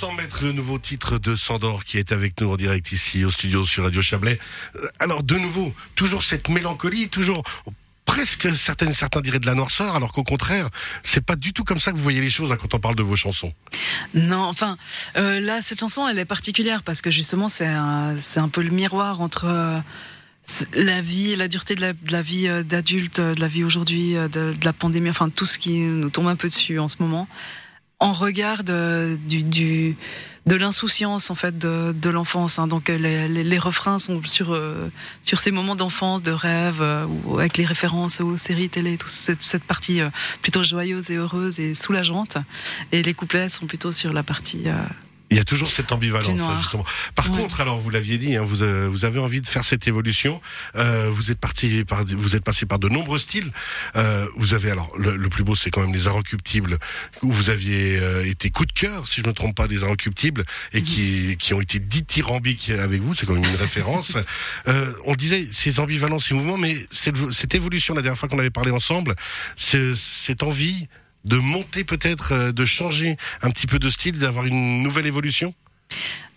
[0.00, 3.30] 200 mètres, le nouveau titre de Sandor qui est avec nous en direct ici au
[3.30, 4.38] studio sur Radio Chablais.
[4.76, 7.42] Euh, Alors de nouveau, toujours cette mélancolie, toujours
[8.06, 10.70] presque certaines certains diraient de la noirceur, alors qu'au contraire,
[11.02, 12.94] c'est pas du tout comme ça que vous voyez les choses hein, quand on parle
[12.94, 13.52] de vos chansons.
[14.14, 14.78] Non, enfin,
[15.18, 18.70] euh, là, cette chanson, elle est particulière parce que justement, c'est un, un peu le
[18.70, 19.78] miroir entre euh,
[20.72, 25.10] la vie, la dureté de la, vie d'adulte, de la vie aujourd'hui, de la pandémie,
[25.10, 27.28] enfin, tout ce qui nous tombe un peu dessus en ce moment,
[28.00, 29.96] en regard de, du, du,
[30.46, 32.58] de l'insouciance, en fait, de, de l'enfance.
[32.58, 32.66] hein.
[32.66, 34.90] Donc, euh, les, les, les refrains sont sur, euh,
[35.22, 39.10] sur ces moments d'enfance, de rêve, euh, ou avec les références aux séries télé, toute
[39.10, 40.08] cette, cette partie euh,
[40.40, 42.38] plutôt joyeuse et heureuse et soulageante.
[42.90, 44.64] Et les couplets sont plutôt sur la partie.
[45.30, 46.84] Il y a toujours cette ambivalence, hein, justement.
[47.14, 47.36] Par Ouais.
[47.36, 50.40] contre, alors vous l'aviez dit, hein, vous, euh, vous avez envie de faire cette évolution.
[50.74, 53.50] Euh, vous êtes parti par, vous êtes passé par de nombreux styles.
[53.94, 56.78] Euh, vous avez alors le, le plus beau, c'est quand même les Inrecuptibles,
[57.22, 59.84] où vous aviez euh, été coup de cœur, si je ne me trompe pas, des
[59.84, 63.14] Inrecuptibles, et qui, qui ont été dithyrambiques avec vous.
[63.14, 64.16] C'est quand même une référence.
[64.68, 68.38] Euh, on disait ces ambivalences, ces mouvements, mais cette, cette évolution, la dernière fois qu'on
[68.38, 69.14] avait parlé ensemble,
[69.56, 70.88] cette envie
[71.24, 75.54] de monter peut-être, euh, de changer un petit peu de style, d'avoir une nouvelle évolution?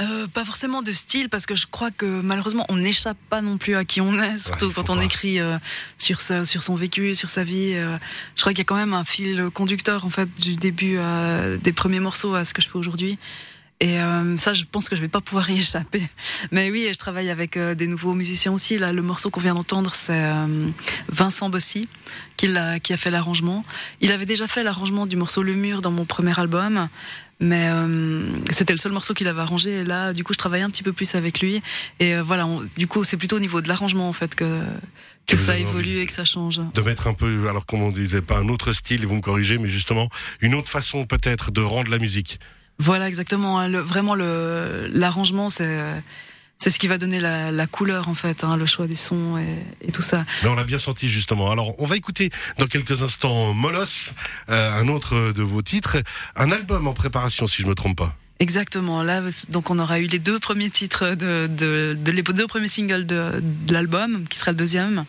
[0.00, 3.58] Euh, pas forcément de style, parce que je crois que malheureusement on n'échappe pas non
[3.58, 5.04] plus à qui on est, surtout quand on pas.
[5.04, 5.58] écrit euh,
[5.96, 7.72] sur, sa, sur son vécu, sur sa vie.
[7.74, 7.98] euh,
[8.36, 11.56] je crois qu'il y a quand même un fil conducteur en fait du début à,
[11.56, 13.18] des premiers morceaux à ce que je fais aujourd'hui.
[13.80, 16.02] Et euh, ça, je pense que je vais pas pouvoir y échapper.
[16.50, 18.76] Mais oui, je travaille avec euh, des nouveaux musiciens aussi.
[18.76, 20.68] Là, le morceau qu'on vient d'entendre, c'est euh,
[21.08, 21.88] Vincent Bossy
[22.36, 23.64] qui, l'a- qui a fait l'arrangement.
[24.00, 26.88] Il avait déjà fait l'arrangement du morceau Le Mur dans mon premier album.
[27.40, 29.70] Mais euh, c'était le seul morceau qu'il avait arrangé.
[29.70, 31.62] Et là, du coup, je travaille un petit peu plus avec lui.
[32.00, 34.60] Et euh, voilà, on- du coup, c'est plutôt au niveau de l'arrangement, en fait, que,
[35.24, 36.60] Que ça évolue et que ça change.
[36.74, 39.56] de mettre un peu, alors comme on disait, pas un autre style, vous me corrigez,
[39.58, 40.08] mais justement
[40.40, 42.40] une autre façon peut-être de rendre la musique.
[42.78, 43.58] Voilà, exactement.
[43.58, 43.68] hein.
[43.68, 45.80] Le- vraiment, le, l'arrangement, c'est,
[46.58, 49.36] c'est ce qui va donner la, la couleur, en fait, hein, le choix des sons
[49.38, 50.24] et, et tout ça.
[50.42, 51.50] Mais on l'a bien senti justement.
[51.50, 54.12] Alors on va écouter dans quelques instants Molos,
[54.48, 55.98] euh, un autre de vos titres,
[56.36, 58.16] un album en préparation si je me trompe pas.
[58.40, 59.02] Exactement.
[59.02, 62.68] Là, donc, on aura eu les deux premiers titres de, de, de les deux premiers
[62.68, 65.04] singles de, de l'album, qui sera le deuxième.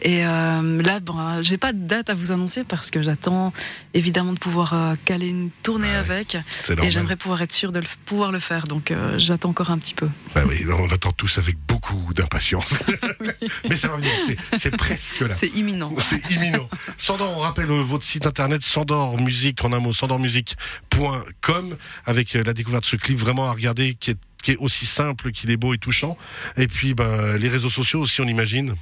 [0.00, 3.52] Et euh, là, bon, j'ai pas de date à vous annoncer parce que j'attends
[3.92, 6.38] évidemment de pouvoir euh, caler une tournée avec.
[6.64, 6.92] C'est Et normal.
[6.92, 8.64] j'aimerais pouvoir être sûr de le, pouvoir le faire.
[8.66, 10.08] Donc, euh, j'attends encore un petit peu.
[10.34, 12.82] Bah oui, on attend tous avec beaucoup d'impatience.
[13.68, 14.10] mais ça va venir,
[14.56, 15.34] c'est- presque là.
[15.34, 15.92] C'est imminent.
[15.98, 16.66] C'est imminent.
[16.96, 21.76] Sandor, on rappelle votre site internet Sandor Musique en un mot, sandormusique.com
[22.06, 24.86] avec euh, la découverte de ce clip vraiment à regarder qui est qui est aussi
[24.86, 26.16] simple qu'il est beau et touchant.
[26.56, 28.74] Et puis ben, les réseaux sociaux aussi, on imagine.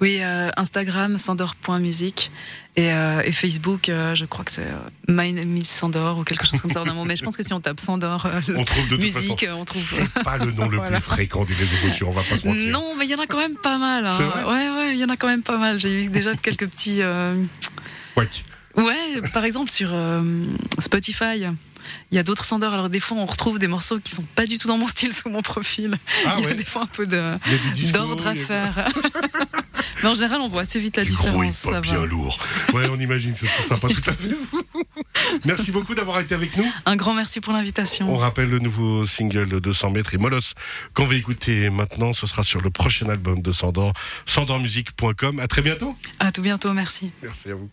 [0.00, 2.30] Oui, euh, Instagram, sandor.musique.
[2.76, 4.76] Et, euh, et Facebook, euh, je crois que c'est euh,
[5.08, 7.04] My Name is Sandor ou quelque chose comme ça en un mot.
[7.04, 8.24] Mais je pense que si on tape Sandor
[8.56, 9.58] On trouve de musique, façon.
[9.60, 9.82] on trouve.
[9.82, 10.98] C'est pas le nom le Voilà.
[10.98, 12.72] plus fréquent des réseaux sociaux, on va pas se mentir.
[12.72, 14.06] Non, mais il y en a quand même pas mal.
[14.06, 14.10] Hein.
[14.16, 15.80] C'est vrai ouais, ouais, il y en a quand même pas mal.
[15.80, 17.02] J'ai eu déjà quelques petits.
[18.16, 18.28] Ouais.
[18.76, 20.22] Ouais, par exemple sur euh,
[20.78, 21.44] Spotify.
[22.12, 22.72] Il y a d'autres Sandor.
[22.72, 25.12] Alors des fois, on retrouve des morceaux qui sont pas du tout dans mon style
[25.16, 25.98] sous mon profil.
[26.26, 26.54] Ah il y a ouais.
[26.54, 28.88] des fois un peu d'ordre à faire.
[30.02, 31.62] mais en général, on voit assez vite la Du gros différence.
[31.64, 32.06] hip-hop ça bien va.
[32.06, 32.38] lourd.
[32.72, 34.62] Ouais, on imagine que ce sera pas tout à fait vous.
[35.44, 36.70] Merci beaucoup d'avoir été avec nous.
[36.86, 38.08] Un grand merci pour l'invitation.
[38.12, 40.54] On rappelle le nouveau single de 200 mètres et Molos
[40.94, 42.12] qu'on va écouter maintenant.
[42.12, 43.92] Ce sera sur le prochain album de Sandor,
[44.26, 45.38] sandormusique.com.
[45.40, 45.94] À très bientôt.
[46.18, 47.12] À tout bientôt, merci.
[47.22, 47.68] Merci à vous.